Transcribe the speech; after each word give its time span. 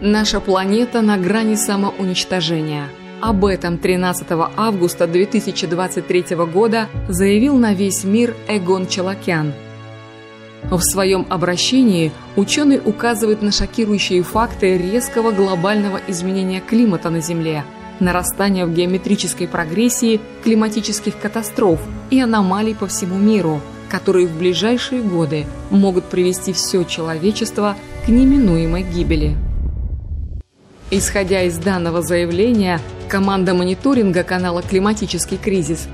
Наша 0.00 0.40
планета 0.40 1.02
на 1.02 1.16
грани 1.18 1.56
самоуничтожения. 1.56 2.88
Об 3.20 3.44
этом 3.44 3.78
13 3.78 4.26
августа 4.56 5.08
2023 5.08 6.36
года 6.52 6.88
заявил 7.08 7.56
на 7.56 7.74
весь 7.74 8.04
мир 8.04 8.36
Эгон 8.46 8.86
Челакян. 8.86 9.52
В 10.70 10.80
своем 10.80 11.26
обращении 11.28 12.12
ученый 12.36 12.80
указывает 12.84 13.42
на 13.42 13.50
шокирующие 13.50 14.22
факты 14.22 14.78
резкого 14.78 15.32
глобального 15.32 16.00
изменения 16.06 16.60
климата 16.60 17.10
на 17.10 17.20
Земле, 17.20 17.64
нарастания 17.98 18.66
в 18.66 18.72
геометрической 18.72 19.48
прогрессии 19.48 20.20
климатических 20.44 21.18
катастроф 21.18 21.80
и 22.10 22.20
аномалий 22.20 22.74
по 22.74 22.86
всему 22.86 23.16
миру– 23.18 23.60
которые 23.88 24.26
в 24.26 24.36
ближайшие 24.36 25.02
годы 25.02 25.46
могут 25.70 26.04
привести 26.04 26.52
все 26.52 26.84
человечество 26.84 27.76
к 28.04 28.08
неминуемой 28.08 28.82
гибели. 28.82 29.36
Исходя 30.90 31.42
из 31.42 31.58
данного 31.58 32.00
заявления, 32.00 32.80
команда 33.08 33.52
мониторинга 33.52 34.22
канала 34.22 34.62
«Климатический 34.62 35.36
кризис» 35.36 35.86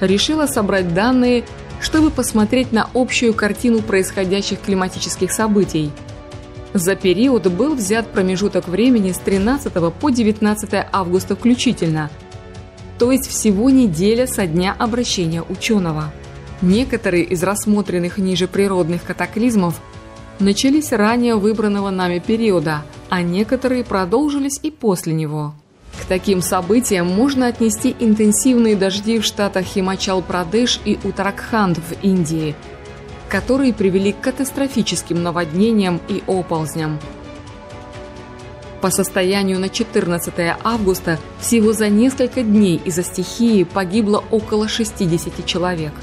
решила 0.00 0.46
собрать 0.46 0.92
данные, 0.92 1.44
чтобы 1.80 2.10
посмотреть 2.10 2.72
на 2.72 2.88
общую 2.92 3.32
картину 3.32 3.80
происходящих 3.80 4.60
климатических 4.60 5.30
событий. 5.30 5.92
За 6.74 6.96
период 6.96 7.46
был 7.46 7.74
взят 7.76 8.08
промежуток 8.08 8.66
времени 8.66 9.12
с 9.12 9.18
13 9.18 9.72
по 9.72 10.10
19 10.10 10.86
августа 10.92 11.36
включительно, 11.36 12.10
то 12.98 13.12
есть 13.12 13.28
всего 13.28 13.70
неделя 13.70 14.26
со 14.26 14.46
дня 14.46 14.74
обращения 14.76 15.42
ученого. 15.42 16.12
Некоторые 16.60 17.22
из 17.22 17.42
рассмотренных 17.42 18.18
ниже 18.18 18.48
природных 18.48 19.04
катаклизмов 19.04 19.80
начались 20.40 20.92
ранее 20.92 21.36
выбранного 21.36 21.90
нами 21.90 22.18
периода, 22.18 22.82
а 23.10 23.22
некоторые 23.22 23.84
продолжились 23.84 24.58
и 24.62 24.70
после 24.70 25.12
него. 25.12 25.52
К 26.00 26.04
таким 26.06 26.40
событиям 26.40 27.08
можно 27.08 27.48
отнести 27.48 27.94
интенсивные 27.98 28.76
дожди 28.76 29.18
в 29.18 29.24
штатах 29.24 29.66
Химачал-Прадеш 29.66 30.80
и 30.84 30.98
Утаракханд 31.02 31.78
в 31.78 32.02
Индии, 32.02 32.54
которые 33.28 33.74
привели 33.74 34.12
к 34.12 34.20
катастрофическим 34.20 35.22
наводнениям 35.22 36.00
и 36.08 36.22
оползням. 36.26 36.98
По 38.80 38.90
состоянию 38.90 39.58
на 39.58 39.68
14 39.68 40.32
августа 40.64 41.18
всего 41.38 41.74
за 41.74 41.88
несколько 41.88 42.42
дней 42.42 42.80
из-за 42.82 43.02
стихии 43.02 43.64
погибло 43.64 44.24
около 44.30 44.68
60 44.68 45.44
человек– 45.44 45.92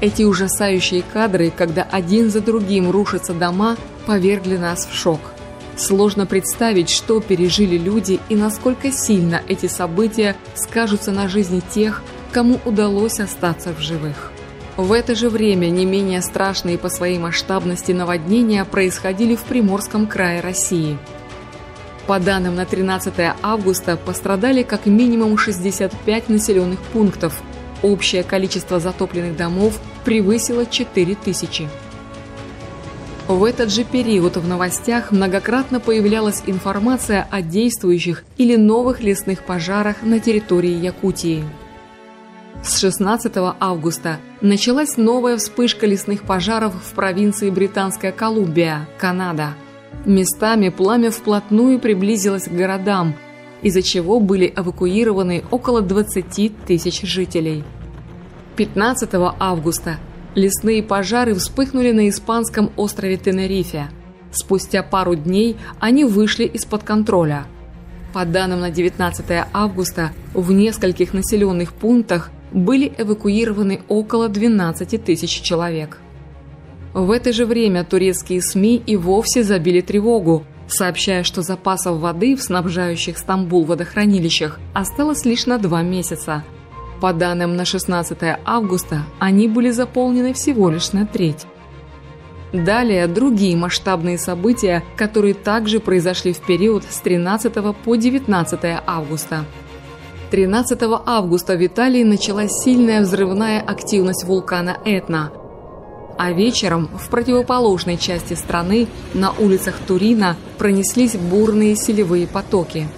эти 0.00 0.22
ужасающие 0.22 1.02
кадры, 1.02 1.52
когда 1.54 1.82
один 1.82 2.30
за 2.30 2.40
другим 2.40 2.90
рушатся 2.90 3.34
дома, 3.34 3.76
повергли 4.06 4.56
нас 4.56 4.86
в 4.86 4.94
шок. 4.94 5.20
Сложно 5.76 6.26
представить, 6.26 6.90
что 6.90 7.20
пережили 7.20 7.78
люди 7.78 8.18
и 8.28 8.34
насколько 8.34 8.90
сильно 8.90 9.42
эти 9.46 9.66
события 9.66 10.36
скажутся 10.54 11.12
на 11.12 11.28
жизни 11.28 11.60
тех, 11.60 12.02
кому 12.32 12.60
удалось 12.64 13.20
остаться 13.20 13.72
в 13.72 13.80
живых. 13.80 14.32
В 14.76 14.92
это 14.92 15.14
же 15.14 15.28
время 15.28 15.66
не 15.66 15.84
менее 15.84 16.22
страшные 16.22 16.78
по 16.78 16.88
своей 16.88 17.18
масштабности 17.18 17.92
наводнения 17.92 18.64
происходили 18.64 19.34
в 19.34 19.42
Приморском 19.42 20.06
крае 20.06 20.40
России. 20.40 20.98
По 22.06 22.18
данным 22.18 22.54
на 22.54 22.64
13 22.64 23.12
августа 23.42 23.96
пострадали 23.96 24.62
как 24.62 24.86
минимум 24.86 25.36
65 25.36 26.28
населенных 26.28 26.80
пунктов, 26.80 27.42
Общее 27.82 28.24
количество 28.24 28.80
затопленных 28.80 29.36
домов 29.36 29.78
превысило 30.04 30.66
4000. 30.66 31.68
В 33.28 33.44
этот 33.44 33.70
же 33.70 33.84
период 33.84 34.36
в 34.36 34.48
новостях 34.48 35.12
многократно 35.12 35.80
появлялась 35.80 36.42
информация 36.46 37.28
о 37.30 37.42
действующих 37.42 38.24
или 38.38 38.56
новых 38.56 39.00
лесных 39.00 39.44
пожарах 39.44 40.02
на 40.02 40.18
территории 40.18 40.72
Якутии. 40.72 41.44
С 42.64 42.78
16 42.78 43.32
августа 43.60 44.18
началась 44.40 44.96
новая 44.96 45.36
вспышка 45.36 45.86
лесных 45.86 46.22
пожаров 46.22 46.74
в 46.74 46.94
провинции 46.94 47.50
Британская 47.50 48.12
Колумбия, 48.12 48.88
Канада. 48.98 49.54
Местами 50.06 50.70
пламя 50.70 51.10
вплотную 51.10 51.78
приблизилось 51.78 52.44
к 52.44 52.52
городам– 52.52 53.14
из-за 53.62 53.82
чего 53.82 54.20
были 54.20 54.52
эвакуированы 54.54 55.44
около 55.50 55.82
20 55.82 56.64
тысяч 56.66 57.02
жителей. 57.02 57.64
15 58.58 59.08
августа 59.38 60.00
лесные 60.34 60.82
пожары 60.82 61.32
вспыхнули 61.36 61.92
на 61.92 62.08
испанском 62.08 62.72
острове 62.76 63.16
Тенерифе. 63.16 63.88
Спустя 64.32 64.82
пару 64.82 65.14
дней 65.14 65.56
они 65.78 66.04
вышли 66.04 66.42
из-под 66.42 66.82
контроля. 66.82 67.46
По 68.12 68.24
данным 68.24 68.58
на 68.58 68.72
19 68.72 69.24
августа, 69.52 70.10
в 70.34 70.50
нескольких 70.50 71.14
населенных 71.14 71.72
пунктах 71.72 72.32
были 72.50 72.92
эвакуированы 72.98 73.82
около 73.86 74.28
12 74.28 75.04
тысяч 75.04 75.40
человек. 75.40 75.98
В 76.92 77.12
это 77.12 77.32
же 77.32 77.46
время 77.46 77.84
турецкие 77.84 78.42
СМИ 78.42 78.82
и 78.84 78.96
вовсе 78.96 79.44
забили 79.44 79.82
тревогу, 79.82 80.42
сообщая, 80.66 81.22
что 81.22 81.42
запасов 81.42 82.00
воды 82.00 82.34
в 82.34 82.42
снабжающих 82.42 83.18
Стамбул 83.18 83.64
водохранилищах 83.64 84.58
осталось 84.74 85.24
лишь 85.24 85.46
на 85.46 85.58
два 85.58 85.82
месяца. 85.82 86.42
По 87.00 87.12
данным 87.12 87.56
на 87.56 87.64
16 87.64 88.18
августа, 88.44 89.02
они 89.18 89.48
были 89.48 89.70
заполнены 89.70 90.32
всего 90.32 90.70
лишь 90.70 90.92
на 90.92 91.06
треть. 91.06 91.46
Далее 92.52 93.06
другие 93.06 93.56
масштабные 93.56 94.18
события, 94.18 94.82
которые 94.96 95.34
также 95.34 95.80
произошли 95.80 96.32
в 96.32 96.40
период 96.40 96.84
с 96.88 97.00
13 97.00 97.52
по 97.84 97.96
19 97.96 98.60
августа. 98.86 99.44
13 100.30 100.80
августа 101.06 101.56
в 101.56 101.64
Италии 101.64 102.02
началась 102.04 102.52
сильная 102.52 103.02
взрывная 103.02 103.60
активность 103.60 104.24
вулкана 104.24 104.78
Этна– 104.84 105.30
а 106.18 106.32
вечером 106.32 106.90
в 106.98 107.08
противоположной 107.10 107.96
части 107.96 108.34
страны 108.34 108.88
на 109.14 109.30
улицах 109.30 109.76
Турина 109.86 110.36
пронеслись 110.58 111.14
бурные 111.14 111.76
селевые 111.76 112.26
потоки. 112.26 112.88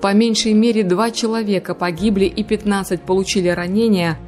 По 0.00 0.12
меньшей 0.12 0.52
мере 0.52 0.84
два 0.84 1.10
человека 1.10 1.74
погибли 1.74 2.24
и 2.24 2.44
15 2.44 3.02
получили 3.02 3.48
ранения, 3.48 4.18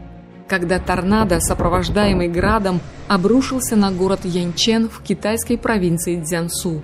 когда 0.49 0.81
торнадо, 0.81 1.39
сопровождаемый 1.39 2.29
градом, 2.29 2.81
обрушился 3.07 3.77
на 3.77 3.93
город 3.93 4.21
Янчен 4.25 4.89
в 4.89 5.01
китайской 5.03 5.57
провинции 5.57 6.21
Цзянсу. 6.21 6.83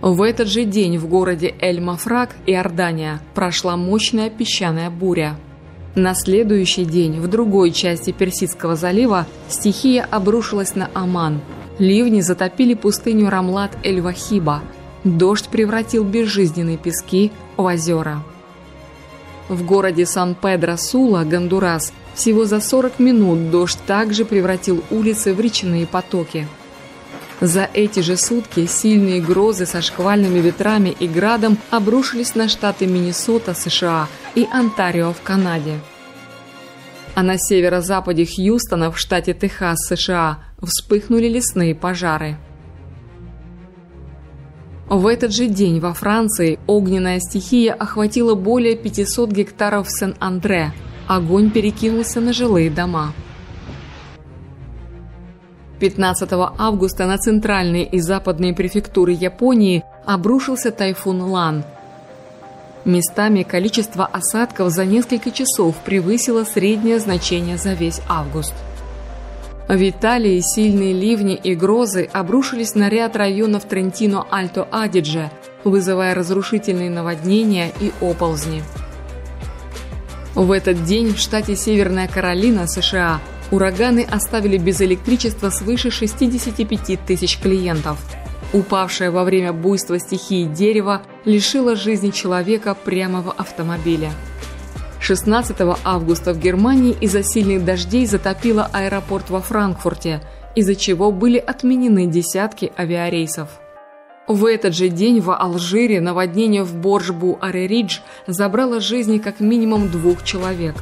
В 0.00 0.22
этот 0.22 0.46
же 0.46 0.62
день 0.62 0.98
в 0.98 1.08
городе 1.08 1.52
Эль-Мафрак, 1.60 2.36
Иордания, 2.46 3.20
прошла 3.34 3.76
мощная 3.76 4.30
песчаная 4.30 4.90
буря. 4.90 5.36
На 5.96 6.14
следующий 6.14 6.84
день 6.84 7.18
в 7.18 7.26
другой 7.26 7.72
части 7.72 8.12
Персидского 8.12 8.76
залива 8.76 9.26
стихия 9.48 10.06
обрушилась 10.08 10.76
на 10.76 10.88
Оман. 10.94 11.40
Ливни 11.80 12.20
затопили 12.20 12.74
пустыню 12.74 13.28
Рамлат-эль-Вахиба. 13.28 14.62
Дождь 15.04 15.48
превратил 15.48 16.04
безжизненные 16.04 16.76
пески 16.76 17.32
в 17.56 17.62
озера. 17.62 18.22
В 19.48 19.64
городе 19.64 20.04
Сан-Педро-Сула, 20.04 21.24
Гондурас, 21.24 21.92
всего 22.14 22.44
за 22.44 22.60
40 22.60 22.98
минут 22.98 23.50
дождь 23.50 23.78
также 23.86 24.24
превратил 24.24 24.84
улицы 24.90 25.32
в 25.32 25.40
речные 25.40 25.86
потоки. 25.86 26.46
За 27.40 27.70
эти 27.72 28.00
же 28.00 28.16
сутки 28.16 28.66
сильные 28.66 29.22
грозы 29.22 29.64
со 29.64 29.80
шквальными 29.80 30.40
ветрами 30.40 30.94
и 30.98 31.06
градом 31.06 31.56
обрушились 31.70 32.34
на 32.34 32.48
штаты 32.48 32.86
Миннесота, 32.86 33.54
США 33.54 34.08
и 34.34 34.46
Онтарио 34.52 35.12
в 35.12 35.22
Канаде. 35.22 35.78
А 37.14 37.22
на 37.22 37.38
северо-западе 37.38 38.26
Хьюстона 38.26 38.90
в 38.90 38.98
штате 38.98 39.34
Техас, 39.34 39.78
США, 39.86 40.38
вспыхнули 40.60 41.28
лесные 41.28 41.74
пожары. 41.74 42.36
В 44.88 45.06
этот 45.06 45.34
же 45.34 45.48
день 45.48 45.80
во 45.80 45.92
Франции 45.92 46.58
огненная 46.66 47.20
стихия 47.20 47.74
охватила 47.74 48.34
более 48.34 48.74
500 48.74 49.30
гектаров 49.30 49.86
Сен-Андре. 49.90 50.72
Огонь 51.06 51.50
перекинулся 51.50 52.20
на 52.20 52.32
жилые 52.32 52.70
дома. 52.70 53.12
15 55.78 56.30
августа 56.58 57.06
на 57.06 57.18
центральные 57.18 57.84
и 57.84 58.00
западные 58.00 58.54
префектуры 58.54 59.12
Японии 59.12 59.84
обрушился 60.06 60.70
тайфун 60.70 61.20
Лан. 61.20 61.64
Местами 62.86 63.42
количество 63.42 64.06
осадков 64.06 64.70
за 64.70 64.86
несколько 64.86 65.30
часов 65.30 65.76
превысило 65.84 66.44
среднее 66.44 66.98
значение 66.98 67.58
за 67.58 67.74
весь 67.74 68.00
август. 68.08 68.54
В 69.68 69.86
Италии 69.86 70.40
сильные 70.40 70.94
ливни 70.94 71.34
и 71.34 71.54
грозы 71.54 72.08
обрушились 72.10 72.74
на 72.74 72.88
ряд 72.88 73.16
районов 73.16 73.66
Трентино-Альто-Адидже, 73.66 75.30
вызывая 75.62 76.14
разрушительные 76.14 76.88
наводнения 76.88 77.70
и 77.78 77.92
оползни. 78.00 78.62
В 80.34 80.52
этот 80.52 80.84
день 80.84 81.12
в 81.12 81.18
штате 81.18 81.54
Северная 81.54 82.08
Каролина, 82.08 82.66
США, 82.66 83.20
Ураганы 83.50 84.06
оставили 84.10 84.56
без 84.56 84.80
электричества 84.80 85.50
свыше 85.50 85.90
65 85.90 87.00
тысяч 87.06 87.38
клиентов. 87.38 87.98
Упавшее 88.54 89.10
во 89.10 89.24
время 89.24 89.52
буйства 89.52 89.98
стихии 89.98 90.44
дерево 90.44 91.02
лишило 91.26 91.76
жизни 91.76 92.10
человека 92.10 92.74
прямо 92.74 93.20
в 93.20 93.30
автомобиле. 93.30 94.12
16 95.08 95.56
августа 95.84 96.34
в 96.34 96.38
Германии 96.38 96.94
из-за 97.00 97.22
сильных 97.22 97.64
дождей 97.64 98.04
затопило 98.04 98.68
аэропорт 98.74 99.30
во 99.30 99.40
Франкфурте, 99.40 100.20
из-за 100.54 100.74
чего 100.74 101.10
были 101.10 101.38
отменены 101.38 102.04
десятки 102.06 102.70
авиарейсов. 102.76 103.48
В 104.26 104.44
этот 104.44 104.74
же 104.74 104.90
день 104.90 105.22
в 105.22 105.34
Алжире 105.34 106.02
наводнение 106.02 106.62
в 106.62 106.76
Боржбу-Ареридж 106.76 108.00
забрало 108.26 108.80
жизни 108.80 109.16
как 109.16 109.40
минимум 109.40 109.88
двух 109.88 110.24
человек. 110.24 110.74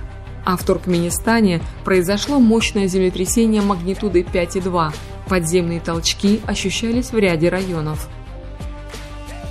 А 0.45 0.57
в 0.57 0.65
Туркменистане 0.65 1.61
произошло 1.85 2.41
мощное 2.41 2.89
землетрясение 2.89 3.63
магнитудой 3.63 4.23
5,2. 4.23 4.93
Подземные 5.29 5.79
толчки 5.79 6.41
ощущались 6.49 7.13
в 7.13 7.17
ряде 7.17 7.49
районов. 7.49 8.09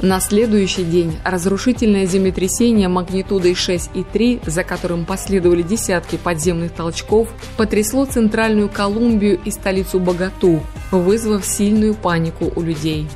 На 0.06 0.20
следующий 0.20 0.84
день 0.84 1.18
разрушительное 1.24 2.06
землетрясение 2.06 2.88
магнитудой 2.88 3.54
6,3, 3.54 4.48
за 4.48 4.64
которым 4.64 5.04
последовали 5.04 5.64
десятки 5.64 6.16
подземных 6.16 6.74
толчков, 6.74 7.28
потрясло 7.58 8.06
центральную 8.06 8.70
Колумбию 8.70 9.40
и 9.44 9.50
столицу 9.50 10.00
Богату, 10.00 10.62
вызвав 10.92 11.44
сильную 11.44 11.96
панику 11.96 12.52
у 12.56 12.62
людей. 12.62 13.08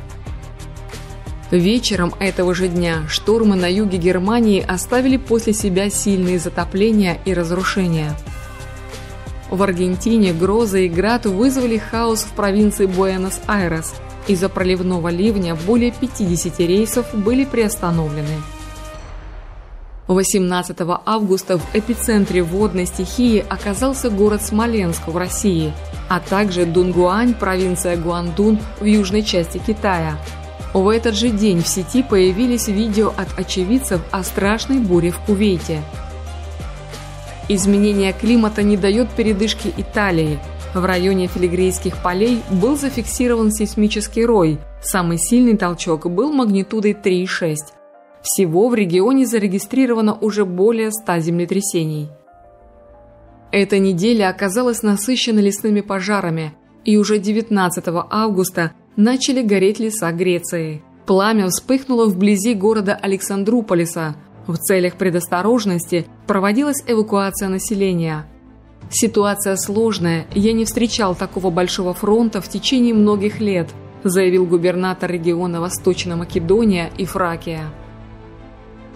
Вечером 1.52 2.12
этого 2.20 2.56
же 2.56 2.68
дня 2.68 3.04
штормы 3.08 3.56
на 3.56 3.72
юге 3.72 4.00
Германии 4.00 4.66
оставили 4.68 5.18
после 5.18 5.54
себя 5.54 5.92
сильные 5.92 6.40
затопления 6.40 7.20
и 7.24 7.36
разрушения. 7.36 8.18
В 9.52 9.62
Аргентине 9.62 10.34
грозы 10.34 10.88
и 10.88 10.90
град 10.90 11.28
вызвали 11.28 11.78
хаос 11.78 12.24
в 12.24 12.32
провинции 12.32 12.88
Буэнос-Айрес. 12.88 13.94
Из-за 14.30 14.48
проливного 14.48 15.10
ливня 15.10 15.56
более 15.56 15.92
50 15.92 16.60
рейсов 16.60 17.14
были 17.14 17.44
приостановлены. 17.44 18.42
18 20.08 20.78
августа 21.06 21.58
в 21.58 21.64
эпицентре 21.74 22.42
водной 22.42 22.86
стихии 22.86 23.44
оказался 23.50 24.10
город 24.10 24.42
Смоленск 24.42 25.08
в 25.08 25.18
России, 25.18 25.74
а 26.08 26.22
также 26.22 26.66
Дунгуань, 26.66 27.34
провинция 27.34 27.98
Гуандун 27.98 28.60
в 28.80 28.86
южной 28.86 29.24
части 29.24 29.58
Китая– 29.58 30.18
в 30.74 30.88
этот 30.88 31.16
же 31.16 31.30
день 31.30 31.64
в 31.64 31.68
сети 31.68 32.04
появились 32.04 32.68
видео 32.68 33.12
от 33.18 33.38
очевидцев 33.38 34.02
о 34.12 34.24
страшной 34.24 34.78
буре 34.80 35.10
в 35.10 35.20
Кувейте. 35.20 35.82
Изменение 37.48 38.14
климата 38.14 38.62
не 38.62 38.78
дает 38.78 39.10
передышки 39.10 39.74
Италии. 39.78 40.38
В 40.74 40.86
районе 40.86 41.28
Филигрейских 41.28 41.98
полей 42.04 42.44
был 42.52 42.78
зафиксирован 42.78 43.52
сейсмический 43.52 44.24
рой. 44.24 44.60
Самый 44.84 45.18
сильный 45.18 45.58
толчок 45.58 46.06
был 46.10 46.32
магнитудой 46.32 46.94
3,6. 46.94 47.56
Всего 48.22 48.70
в 48.70 48.76
регионе 48.76 49.26
зарегистрировано 49.26 50.14
уже 50.14 50.46
более 50.46 50.92
100 50.92 51.20
землетрясений. 51.20 52.10
Эта 53.52 53.80
неделя 53.80 54.30
оказалась 54.30 54.84
насыщена 54.84 55.40
лесными 55.40 55.82
пожарами, 55.82 56.54
и 56.86 56.98
уже 56.98 57.18
19 57.18 57.84
августа 58.10 58.74
начали 58.96 59.42
гореть 59.42 59.80
леса 59.80 60.12
Греции. 60.12 60.84
Пламя 61.08 61.48
вспыхнуло 61.48 62.06
вблизи 62.06 62.54
города 62.54 62.94
Александруполиса. 62.94 64.16
В 64.46 64.58
целях 64.58 64.96
предосторожности 64.96 66.06
проводилась 66.28 66.84
эвакуация 66.86 67.50
населения. 67.50 68.28
«Ситуация 68.90 69.56
сложная, 69.56 70.26
я 70.34 70.54
не 70.54 70.66
встречал 70.66 71.16
такого 71.16 71.52
большого 71.52 71.94
фронта 71.94 72.42
в 72.42 72.50
течение 72.50 72.94
многих 72.94 73.40
лет», 73.40 73.70
заявил 74.04 74.46
губернатор 74.46 75.12
региона 75.12 75.62
Восточная 75.62 76.16
Македония 76.16 76.92
и 76.98 77.06
Фракия. 77.06 77.66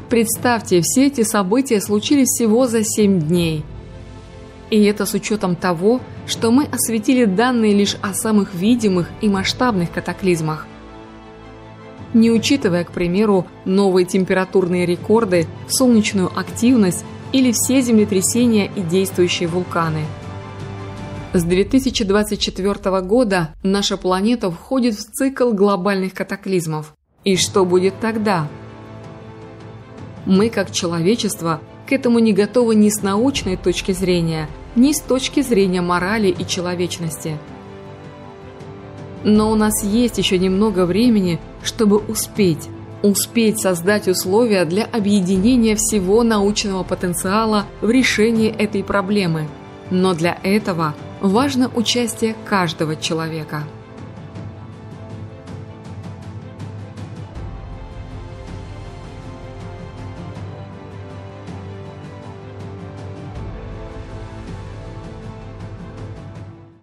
Представьте, 0.10 0.82
все 0.82 1.08
эти 1.08 1.24
события 1.24 1.82
случились 1.82 2.28
всего 2.28 2.68
за 2.68 2.84
7 2.84 3.20
дней. 3.20 3.64
И 4.70 4.84
это 4.84 5.06
с 5.06 5.14
учетом 5.14 5.56
того, 5.56 6.02
что 6.26 6.52
мы 6.52 6.66
осветили 6.66 7.26
данные 7.26 7.74
лишь 7.74 7.98
о 8.02 8.14
самых 8.14 8.54
видимых 8.54 9.10
и 9.22 9.30
масштабных 9.30 9.92
катаклизмах. 9.92 10.66
Не 12.14 12.32
учитывая, 12.32 12.84
к 12.84 12.92
примеру, 12.92 13.48
новые 13.66 14.06
температурные 14.06 14.86
рекорды, 14.86 15.48
солнечную 15.68 16.32
активность 16.38 17.06
или 17.34 17.52
все 17.52 17.82
землетрясения 17.82 18.72
и 18.74 18.82
действующие 18.82 19.50
вулканы. 19.50 20.06
С 21.34 21.44
2024 21.44 23.02
года 23.02 23.54
наша 23.64 23.98
планета 23.98 24.50
входит 24.50 24.94
в 24.94 25.12
цикл 25.12 25.52
глобальных 25.52 26.14
катаклизмов. 26.14 26.94
И 27.26 27.36
что 27.36 27.66
будет 27.66 28.00
тогда? 28.00 28.48
Мы, 30.26 30.50
как 30.50 30.72
человечество, 30.72 31.60
к 31.90 31.92
этому 31.92 32.20
не 32.20 32.32
готовы 32.32 32.76
ни 32.76 32.88
с 32.88 33.02
научной 33.02 33.58
точки 33.58 33.92
зрения– 33.92 34.48
ни 34.76 34.92
с 34.92 35.02
точки 35.02 35.42
зрения 35.42 35.82
морали 35.82 36.28
и 36.28 36.46
человечности. 36.46 37.38
Но 39.24 39.52
у 39.52 39.56
нас 39.56 39.84
есть 39.84 40.18
еще 40.18 40.38
немного 40.38 40.86
времени, 40.86 41.40
чтобы 41.64 41.98
успеть, 41.98 42.70
успеть 43.04 43.60
создать 43.60 44.08
условия 44.08 44.66
для 44.66 44.86
объединения 44.86 45.76
всего 45.76 46.24
научного 46.24 46.84
потенциала 46.84 47.66
в 47.82 47.90
решении 47.92 48.50
этой 48.50 48.84
проблемы. 48.84 49.48
Но 49.92 50.16
для 50.16 50.40
этого 50.42 50.96
важно 51.22 51.70
участие 51.76 52.36
каждого 52.46 52.96
человека– 52.96 53.64